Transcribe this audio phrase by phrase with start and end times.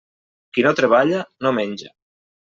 [0.57, 1.91] Qui no treballa, no menja.